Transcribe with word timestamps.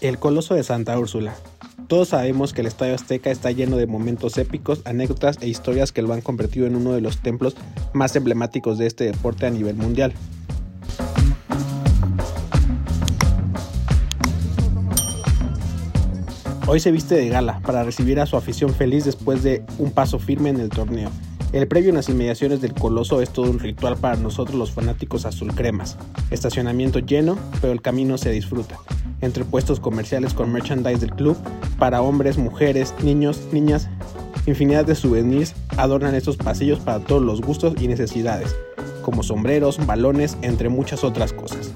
El 0.00 0.18
Coloso 0.18 0.54
de 0.54 0.62
Santa 0.62 0.96
Úrsula. 0.96 1.34
Todos 1.88 2.08
sabemos 2.08 2.52
que 2.52 2.60
el 2.60 2.68
Estadio 2.68 2.94
Azteca 2.94 3.32
está 3.32 3.50
lleno 3.50 3.76
de 3.76 3.88
momentos 3.88 4.38
épicos, 4.38 4.80
anécdotas 4.84 5.38
e 5.40 5.48
historias 5.48 5.90
que 5.90 6.02
lo 6.02 6.12
han 6.12 6.20
convertido 6.20 6.66
en 6.66 6.76
uno 6.76 6.92
de 6.92 7.00
los 7.00 7.18
templos 7.18 7.56
más 7.94 8.14
emblemáticos 8.14 8.78
de 8.78 8.86
este 8.86 9.04
deporte 9.04 9.46
a 9.46 9.50
nivel 9.50 9.74
mundial. 9.74 10.12
Hoy 16.68 16.78
se 16.78 16.92
viste 16.92 17.16
de 17.16 17.28
gala 17.28 17.60
para 17.60 17.82
recibir 17.82 18.20
a 18.20 18.26
su 18.26 18.36
afición 18.36 18.74
feliz 18.74 19.04
después 19.04 19.42
de 19.42 19.64
un 19.78 19.90
paso 19.90 20.20
firme 20.20 20.50
en 20.50 20.60
el 20.60 20.68
torneo. 20.68 21.10
El 21.52 21.66
previo 21.66 21.88
en 21.88 21.96
las 21.96 22.08
inmediaciones 22.08 22.60
del 22.60 22.74
Coloso 22.74 23.20
es 23.22 23.30
todo 23.30 23.50
un 23.50 23.58
ritual 23.58 23.96
para 23.96 24.16
nosotros 24.16 24.54
los 24.54 24.70
fanáticos 24.70 25.24
azul 25.24 25.54
cremas. 25.54 25.96
Estacionamiento 26.30 27.00
lleno, 27.00 27.36
pero 27.60 27.72
el 27.72 27.80
camino 27.80 28.18
se 28.18 28.30
disfruta. 28.30 28.76
Entre 29.20 29.44
puestos 29.44 29.80
comerciales 29.80 30.34
con 30.34 30.52
merchandise 30.52 31.00
del 31.00 31.14
club, 31.14 31.36
para 31.78 32.02
hombres, 32.02 32.38
mujeres, 32.38 32.94
niños, 33.02 33.40
niñas, 33.52 33.88
infinidad 34.46 34.84
de 34.84 34.94
souvenirs 34.94 35.54
adornan 35.76 36.14
estos 36.14 36.36
pasillos 36.36 36.78
para 36.80 37.00
todos 37.00 37.22
los 37.22 37.40
gustos 37.40 37.74
y 37.80 37.88
necesidades, 37.88 38.54
como 39.02 39.22
sombreros, 39.22 39.84
balones, 39.86 40.36
entre 40.42 40.68
muchas 40.68 41.04
otras 41.04 41.32
cosas. 41.32 41.72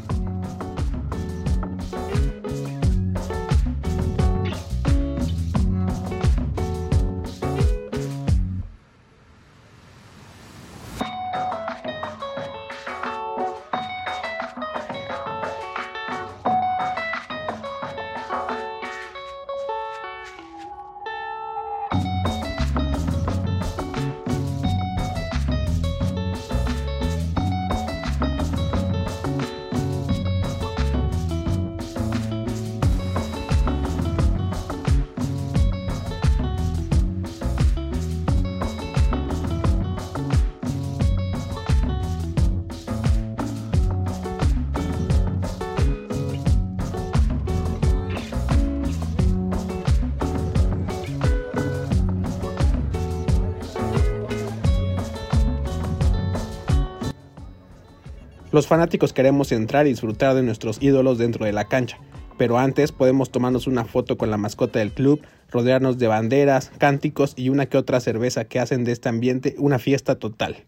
Los 58.53 58.67
fanáticos 58.67 59.15
queremos 59.15 59.51
entrar 59.51 59.87
y 59.87 59.91
disfrutar 59.91 60.35
de 60.35 60.43
nuestros 60.43 60.77
ídolos 60.83 61.17
dentro 61.17 61.47
de 61.47 61.53
la 61.53 61.69
cancha, 61.69 61.99
pero 62.37 62.59
antes 62.59 62.93
podemos 62.93 63.31
tomarnos 63.31 63.67
una 63.67 63.87
foto 63.87 64.19
con 64.19 64.31
la 64.31 64.37
mascota 64.37 64.79
del 64.79 64.93
club, 64.93 65.23
rodearnos 65.51 65.97
de 65.97 66.07
banderas, 66.07 66.71
cánticos 66.77 67.33
y 67.35 67.49
una 67.49 67.65
que 67.65 67.79
otra 67.79 67.99
cerveza 68.01 68.45
que 68.45 68.61
hacen 68.61 68.85
de 68.85 68.93
este 68.93 69.09
ambiente 69.09 69.55
una 69.57 69.79
fiesta 69.79 70.19
total. 70.19 70.67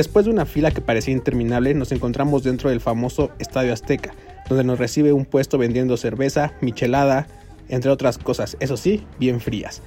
Después 0.00 0.24
de 0.24 0.30
una 0.30 0.46
fila 0.46 0.70
que 0.70 0.80
parecía 0.80 1.12
interminable, 1.12 1.74
nos 1.74 1.92
encontramos 1.92 2.42
dentro 2.42 2.70
del 2.70 2.80
famoso 2.80 3.32
Estadio 3.38 3.74
Azteca, 3.74 4.14
donde 4.48 4.64
nos 4.64 4.78
recibe 4.78 5.12
un 5.12 5.26
puesto 5.26 5.58
vendiendo 5.58 5.98
cerveza, 5.98 6.54
michelada, 6.62 7.26
entre 7.70 7.90
otras 7.90 8.18
cosas, 8.18 8.56
eso 8.60 8.76
sí, 8.76 9.06
bien 9.18 9.40
frías. 9.40 9.82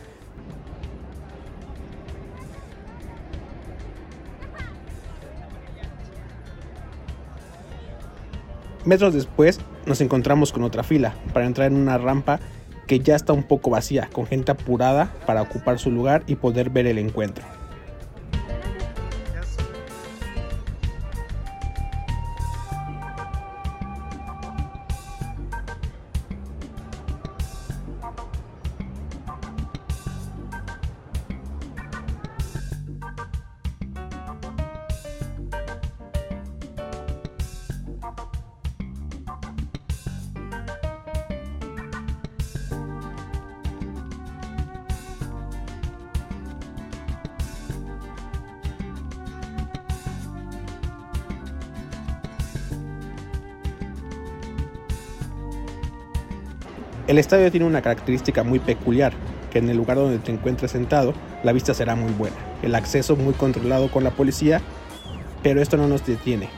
Metros 8.86 9.14
después 9.14 9.60
nos 9.86 10.02
encontramos 10.02 10.52
con 10.52 10.64
otra 10.64 10.84
fila 10.84 11.14
para 11.34 11.46
entrar 11.46 11.72
en 11.72 11.78
una 11.78 11.98
rampa 11.98 12.40
que 12.88 13.00
ya 13.00 13.16
está 13.16 13.32
un 13.32 13.44
poco 13.44 13.70
vacía, 13.70 14.10
con 14.12 14.26
gente 14.26 14.52
apurada 14.52 15.14
para 15.26 15.42
ocupar 15.42 15.80
su 15.80 15.90
lugar 15.90 16.24
y 16.28 16.36
poder 16.36 16.70
ver 16.70 16.88
el 16.88 16.98
encuentro. 16.98 17.63
El 57.06 57.18
estadio 57.18 57.52
tiene 57.52 57.66
una 57.66 57.82
característica 57.82 58.44
muy 58.44 58.60
peculiar, 58.60 59.12
que 59.52 59.60
en 59.60 59.70
el 59.70 59.76
lugar 59.76 59.98
donde 59.98 60.20
te 60.20 60.32
encuentres 60.32 60.72
sentado, 60.72 61.14
la 61.44 61.52
vista 61.52 61.74
será 61.74 61.96
muy 61.96 62.14
buena, 62.14 62.36
el 62.62 62.76
acceso 62.76 63.18
muy 63.18 63.34
controlado 63.34 63.92
con 63.92 64.06
la 64.06 64.12
policía, 64.12 64.62
pero 65.42 65.62
esto 65.62 65.76
no 65.76 65.88
nos 65.88 66.06
detiene. 66.06 66.50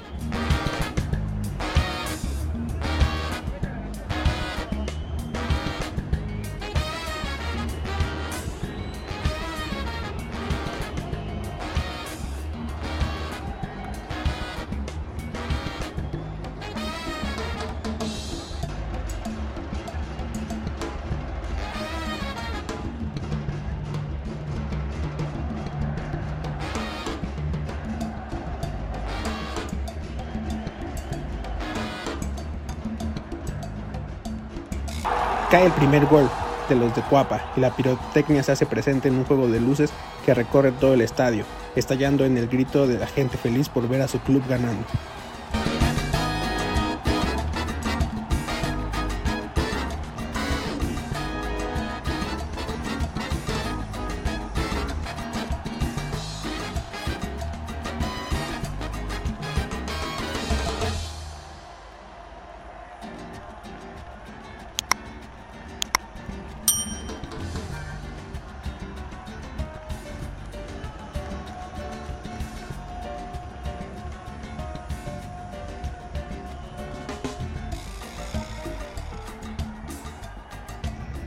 Cae 35.55 35.67
el 35.67 35.71
primer 35.71 36.05
gol 36.07 36.29
de 36.67 36.75
los 36.75 36.93
de 36.97 37.01
Cuapa 37.03 37.53
y 37.55 37.61
la 37.61 37.73
pirotecnia 37.73 38.43
se 38.43 38.51
hace 38.51 38.65
presente 38.65 39.07
en 39.07 39.15
un 39.15 39.23
juego 39.23 39.47
de 39.47 39.61
luces 39.61 39.89
que 40.25 40.33
recorre 40.33 40.73
todo 40.73 40.95
el 40.95 40.99
estadio, 40.99 41.45
estallando 41.77 42.25
en 42.25 42.37
el 42.37 42.49
grito 42.49 42.87
de 42.87 42.99
la 42.99 43.07
gente 43.07 43.37
feliz 43.37 43.69
por 43.69 43.87
ver 43.87 44.01
a 44.01 44.09
su 44.09 44.19
club 44.19 44.43
ganando. 44.49 44.83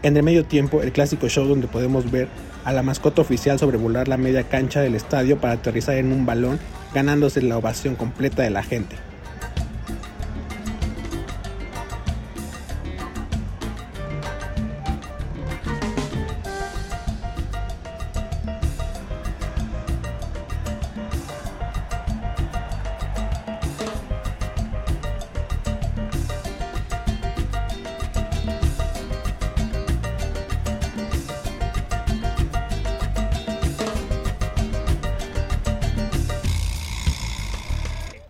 En 0.03 0.17
el 0.17 0.23
medio 0.23 0.45
tiempo, 0.45 0.81
el 0.83 0.93
clásico 0.93 1.29
show 1.29 1.45
donde 1.47 1.67
podemos 1.67 2.11
ver 2.11 2.29
a 2.65 2.73
la 2.73 2.85
mascota 2.85 3.21
oficial 3.21 3.59
sobrevolar 3.59 4.07
la 4.07 4.17
media 4.17 4.45
cancha 4.45 4.81
del 4.81 4.95
estadio 4.95 5.41
para 5.41 5.55
aterrizar 5.55 5.97
en 5.97 6.13
un 6.13 6.25
balón, 6.25 6.61
ganándose 6.95 7.43
la 7.43 7.59
ovación 7.59 7.97
completa 7.97 8.43
de 8.43 8.51
la 8.51 8.63
gente. 8.63 8.95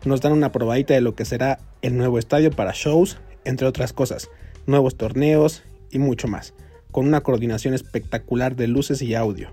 Nos 0.08 0.20
dan 0.20 0.32
una 0.32 0.50
probadita 0.50 0.94
de 0.94 1.00
lo 1.00 1.14
que 1.14 1.24
será 1.24 1.60
el 1.82 1.96
nuevo 1.96 2.18
estadio 2.18 2.50
para 2.50 2.72
shows, 2.74 3.18
entre 3.44 3.66
otras 3.66 3.92
cosas, 3.92 4.28
nuevos 4.66 4.96
torneos 4.96 5.62
y 5.90 5.98
mucho 5.98 6.26
más, 6.26 6.54
con 6.90 7.06
una 7.06 7.20
coordinación 7.20 7.74
espectacular 7.74 8.56
de 8.56 8.66
luces 8.66 9.02
y 9.02 9.14
audio. 9.14 9.50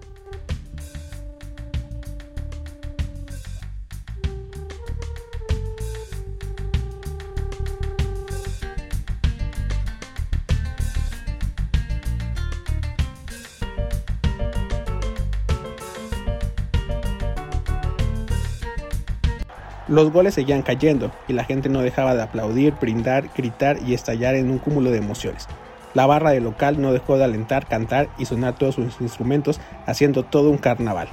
Los 19.95 20.11
goles 20.11 20.33
seguían 20.33 20.61
cayendo 20.61 21.09
y 21.25 21.31
la 21.31 21.45
gente 21.45 21.69
no 21.69 21.79
dejaba 21.79 22.15
de 22.15 22.21
aplaudir, 22.21 22.73
brindar, 22.81 23.29
gritar 23.33 23.77
y 23.81 23.93
estallar 23.93 24.35
en 24.35 24.51
un 24.51 24.57
cúmulo 24.57 24.91
de 24.91 24.97
emociones. 24.97 25.47
La 25.93 26.05
barra 26.05 26.31
del 26.31 26.43
local 26.43 26.81
no 26.81 26.91
dejó 26.91 27.17
de 27.17 27.23
alentar, 27.23 27.65
cantar 27.65 28.09
y 28.17 28.25
sonar 28.25 28.57
todos 28.57 28.75
sus 28.75 28.99
instrumentos, 28.99 29.61
haciendo 29.85 30.23
todo 30.23 30.49
un 30.49 30.57
carnaval. 30.57 31.07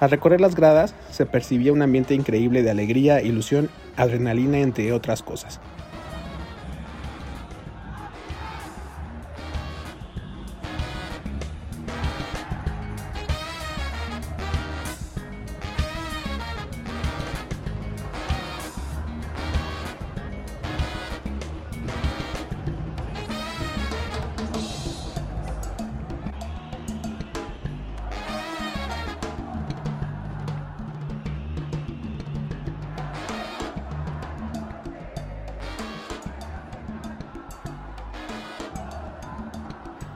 Al 0.00 0.10
recorrer 0.10 0.40
las 0.40 0.56
gradas 0.56 0.94
se 1.10 1.26
percibía 1.26 1.74
un 1.74 1.82
ambiente 1.82 2.14
increíble 2.14 2.62
de 2.62 2.70
alegría, 2.70 3.20
ilusión, 3.22 3.68
adrenalina, 3.96 4.58
entre 4.58 4.92
otras 4.94 5.22
cosas. 5.22 5.60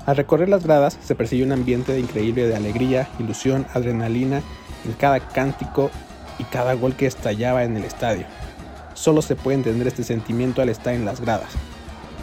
Al 0.06 0.17
recorrer 0.17 0.51
las 0.51 0.65
gradas 0.65 0.99
se 1.03 1.15
percibe 1.15 1.47
un 1.47 1.53
ambiente 1.53 1.99
increíble 1.99 2.47
de 2.47 2.55
alegría, 2.55 3.09
ilusión, 3.19 3.67
adrenalina 3.73 4.43
en 4.85 4.93
cada 4.93 5.21
cántico 5.21 5.91
y 6.39 6.45
cada 6.45 6.75
gol 6.75 6.95
que 6.95 7.06
estallaba 7.06 7.65
en 7.65 7.77
el 7.77 7.85
estadio. 7.85 8.27
Solo 8.93 9.23
se 9.23 9.35
puede 9.35 9.56
entender 9.56 9.87
este 9.87 10.05
sentimiento 10.05 10.61
al 10.61 10.69
estar 10.69 10.95
en 10.95 11.06
las 11.06 11.21
gradas. 11.23 11.51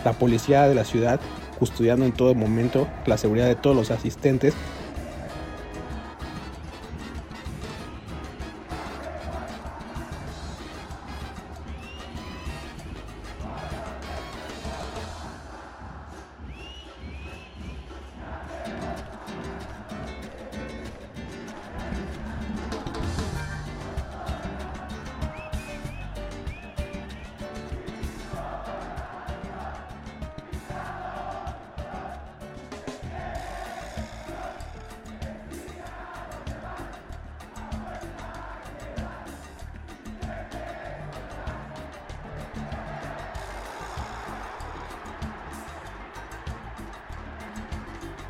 La 0.06 0.14
policía 0.14 0.68
de 0.68 0.76
la 0.76 0.86
ciudad, 0.86 1.20
custodiando 1.58 2.06
en 2.06 2.12
todo 2.12 2.36
momento 2.36 2.88
la 3.08 3.18
seguridad 3.18 3.48
de 3.48 3.56
todos 3.56 3.76
los 3.76 3.90
asistentes, 3.90 4.54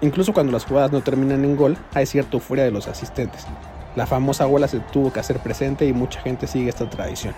Incluso 0.02 0.34
cuando 0.34 0.52
las 0.52 0.66
jugadas 0.66 0.92
no 0.92 1.02
terminan 1.02 1.46
en 1.46 1.56
gol, 1.56 1.78
hay 1.94 2.08
cierta 2.08 2.38
euforia 2.38 2.64
de 2.64 2.72
los 2.72 2.88
asistentes. 2.88 3.46
La 3.96 4.08
famosa 4.08 4.46
bola 4.46 4.68
se 4.68 4.80
tuvo 4.80 5.14
que 5.14 5.20
hacer 5.20 5.40
presente 5.40 5.86
y 5.86 5.94
mucha 5.94 6.20
gente 6.22 6.48
sigue 6.48 6.70
esta 6.70 6.90
tradición. 6.90 7.36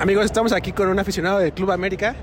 Amigos, 0.00 0.24
estamos 0.24 0.52
aquí 0.52 0.72
con 0.72 0.88
un 0.88 0.98
aficionado 0.98 1.40
del 1.40 1.52
Club 1.52 1.72
América. 1.72 2.14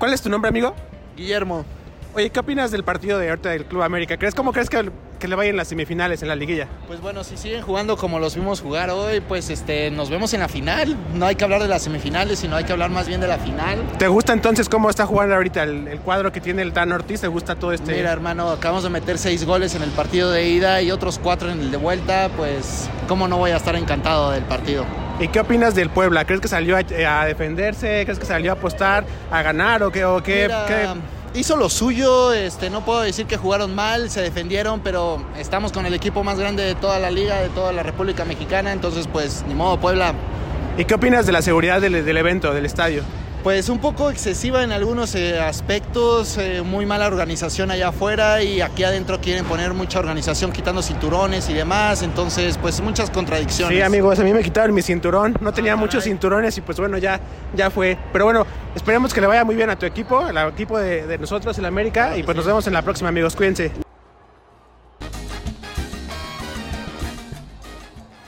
¿Cuál 0.00 0.12
es 0.12 0.20
tu 0.20 0.28
nombre, 0.28 0.48
amigo? 0.48 0.74
Guillermo. 1.16 1.64
Oye, 2.12 2.28
¿qué 2.28 2.40
opinas 2.40 2.72
del 2.72 2.82
partido 2.82 3.20
de 3.20 3.30
ahorita 3.30 3.50
del 3.50 3.66
Club 3.66 3.82
América? 3.82 4.16
¿Crees 4.16 4.34
cómo 4.34 4.52
crees 4.52 4.68
que, 4.68 4.90
que 5.20 5.28
le 5.28 5.36
vayan 5.36 5.56
las 5.56 5.68
semifinales 5.68 6.22
en 6.22 6.28
la 6.28 6.34
liguilla? 6.34 6.66
Pues 6.88 7.00
bueno, 7.00 7.22
si 7.22 7.36
siguen 7.36 7.62
jugando 7.62 7.96
como 7.96 8.18
los 8.18 8.34
vimos 8.34 8.60
jugar 8.60 8.90
hoy, 8.90 9.20
pues 9.20 9.48
este, 9.48 9.92
nos 9.92 10.10
vemos 10.10 10.34
en 10.34 10.40
la 10.40 10.48
final. 10.48 10.96
No 11.14 11.24
hay 11.24 11.36
que 11.36 11.44
hablar 11.44 11.62
de 11.62 11.68
las 11.68 11.82
semifinales, 11.82 12.40
sino 12.40 12.56
hay 12.56 12.64
que 12.64 12.72
hablar 12.72 12.90
más 12.90 13.06
bien 13.06 13.20
de 13.20 13.28
la 13.28 13.38
final. 13.38 13.78
¿Te 13.96 14.08
gusta 14.08 14.32
entonces 14.32 14.68
cómo 14.68 14.90
está 14.90 15.06
jugando 15.06 15.36
ahorita 15.36 15.62
el, 15.62 15.86
el 15.86 16.00
cuadro 16.00 16.32
que 16.32 16.40
tiene 16.40 16.62
el 16.62 16.72
Dan 16.72 16.90
Ortiz? 16.90 17.20
¿Te 17.20 17.28
gusta 17.28 17.54
todo 17.54 17.72
este? 17.72 17.94
Mira, 17.94 18.10
hermano, 18.10 18.50
acabamos 18.50 18.82
de 18.82 18.90
meter 18.90 19.18
seis 19.18 19.44
goles 19.44 19.76
en 19.76 19.82
el 19.82 19.90
partido 19.90 20.32
de 20.32 20.48
ida 20.48 20.82
y 20.82 20.90
otros 20.90 21.20
cuatro 21.22 21.48
en 21.48 21.60
el 21.60 21.70
de 21.70 21.76
vuelta. 21.76 22.28
Pues, 22.36 22.90
¿cómo 23.06 23.28
no 23.28 23.36
voy 23.36 23.52
a 23.52 23.56
estar 23.56 23.76
encantado 23.76 24.32
del 24.32 24.42
partido? 24.42 24.84
¿Y 25.20 25.28
qué 25.28 25.40
opinas 25.40 25.74
del 25.74 25.90
Puebla? 25.90 26.24
¿Crees 26.24 26.40
que 26.40 26.48
salió 26.48 26.76
a, 26.76 27.20
a 27.20 27.26
defenderse? 27.26 28.02
¿Crees 28.04 28.18
que 28.18 28.24
salió 28.24 28.52
a 28.52 28.54
apostar, 28.54 29.04
a 29.30 29.42
ganar 29.42 29.82
o 29.82 29.92
qué? 29.92 30.04
O 30.04 30.22
qué, 30.22 30.44
Mira, 30.44 30.64
qué? 30.66 31.38
Hizo 31.38 31.56
lo 31.56 31.68
suyo, 31.68 32.32
este, 32.32 32.70
no 32.70 32.84
puedo 32.84 33.02
decir 33.02 33.26
que 33.26 33.36
jugaron 33.36 33.74
mal, 33.74 34.10
se 34.10 34.20
defendieron, 34.20 34.80
pero 34.80 35.24
estamos 35.38 35.70
con 35.70 35.86
el 35.86 35.94
equipo 35.94 36.24
más 36.24 36.40
grande 36.40 36.64
de 36.64 36.74
toda 36.74 36.98
la 36.98 37.10
liga, 37.10 37.40
de 37.40 37.50
toda 37.50 37.70
la 37.72 37.84
República 37.84 38.24
Mexicana, 38.24 38.72
entonces 38.72 39.06
pues 39.06 39.44
ni 39.46 39.54
modo, 39.54 39.78
Puebla, 39.78 40.14
¿Y 40.78 40.86
qué 40.86 40.94
opinas 40.94 41.26
de 41.26 41.32
la 41.32 41.42
seguridad 41.42 41.80
del, 41.80 42.04
del 42.04 42.16
evento, 42.16 42.54
del 42.54 42.64
estadio? 42.64 43.02
Pues 43.42 43.68
un 43.68 43.78
poco 43.78 44.10
excesiva 44.10 44.62
en 44.62 44.72
algunos 44.72 45.14
eh, 45.14 45.40
aspectos, 45.40 46.36
eh, 46.38 46.62
muy 46.62 46.86
mala 46.86 47.06
organización 47.06 47.70
allá 47.70 47.88
afuera 47.88 48.42
y 48.42 48.60
aquí 48.60 48.84
adentro 48.84 49.20
quieren 49.20 49.44
poner 49.44 49.72
mucha 49.72 49.98
organización 49.98 50.52
quitando 50.52 50.82
cinturones 50.82 51.48
y 51.48 51.54
demás, 51.54 52.02
entonces 52.02 52.58
pues 52.58 52.80
muchas 52.80 53.10
contradicciones. 53.10 53.76
Sí, 53.76 53.82
amigos, 53.82 54.18
a 54.18 54.24
mí 54.24 54.32
me 54.32 54.42
quitaron 54.42 54.74
mi 54.74 54.82
cinturón. 54.82 55.36
No 55.40 55.52
tenía 55.52 55.76
muchos 55.76 56.04
cinturones 56.04 56.56
y 56.58 56.60
pues 56.60 56.78
bueno, 56.78 56.98
ya, 56.98 57.20
ya 57.54 57.70
fue. 57.70 57.96
Pero 58.12 58.24
bueno, 58.26 58.46
esperemos 58.74 59.14
que 59.14 59.20
le 59.20 59.26
vaya 59.26 59.44
muy 59.44 59.54
bien 59.54 59.70
a 59.70 59.76
tu 59.76 59.86
equipo, 59.86 60.20
al 60.20 60.36
equipo 60.48 60.78
de, 60.78 61.06
de 61.06 61.18
nosotros, 61.18 61.56
el 61.58 61.64
América. 61.64 62.16
Y 62.16 62.22
pues 62.22 62.36
nos 62.36 62.46
vemos 62.46 62.66
en 62.66 62.74
la 62.74 62.82
próxima, 62.82 63.08
amigos. 63.08 63.34
Cuídense. 63.36 63.89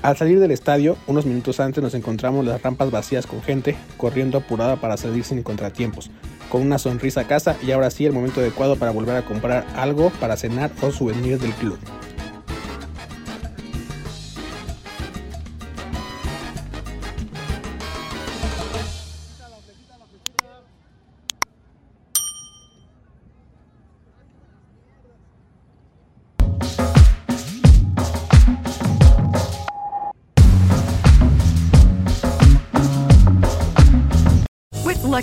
Al 0.03 0.17
salir 0.17 0.41
del 0.41 0.51
estadio, 0.51 0.97
unos 1.07 1.27
minutos 1.27 1.61
antes 1.61 1.81
nos 1.81 1.95
encontramos 1.95 2.45
las 2.45 2.61
rampas 2.61 2.91
vacías 2.91 3.25
con 3.25 3.41
gente 3.41 3.77
corriendo 3.97 4.39
apurada 4.39 4.75
para 4.75 4.97
salir 4.97 5.23
sin 5.23 5.45
contratiempos, 5.45 6.11
con 6.49 6.61
una 6.61 6.79
sonrisa 6.79 7.21
a 7.21 7.29
casa 7.29 7.57
y 7.63 7.71
ahora 7.71 7.89
sí 7.89 8.05
el 8.05 8.13
momento 8.13 8.41
adecuado 8.41 8.75
para 8.75 8.91
volver 8.91 9.15
a 9.15 9.25
comprar 9.25 9.65
algo 9.77 10.11
para 10.19 10.37
cenar 10.37 10.73
o 10.83 10.91
souvenir 10.91 11.39
del 11.39 11.53
club. 11.53 11.79